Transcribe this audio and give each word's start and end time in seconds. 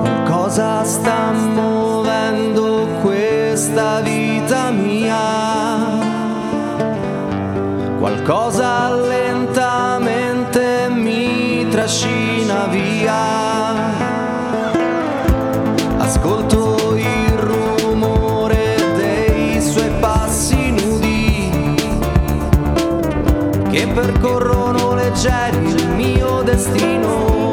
Qualcosa 0.00 0.84
sta 0.84 1.32
muovendo 1.32 2.86
questa 3.02 4.00
vita 4.00 4.70
mia. 4.70 5.18
Qualcosa 7.98 8.90
lentamente 8.90 10.88
mi 10.90 11.66
trascina 11.70 12.66
via. 12.66 13.14
Ascolto 15.98 16.76
percorrono 23.96 24.94
leggeri 24.94 25.68
il 25.68 25.88
mio 25.88 26.42
destino. 26.42 27.45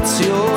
emozioni 0.00 0.49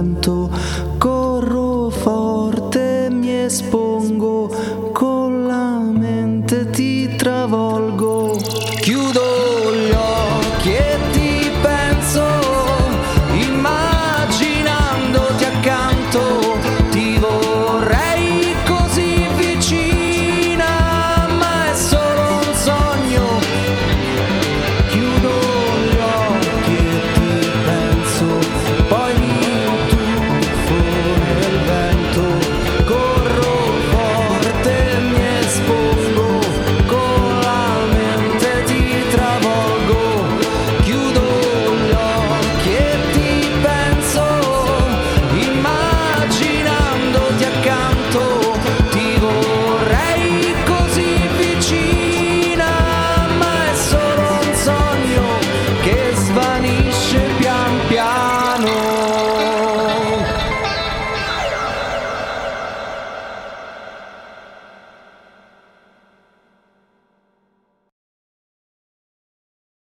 vento, 0.00 0.50
corro 0.98 1.90
forte, 1.90 3.08
mi 3.10 3.28
espongo, 3.30 4.50
con 4.94 5.46
la 5.46 5.78
mente 5.80 6.64
ti 6.66 7.08
travolgo. 7.18 7.89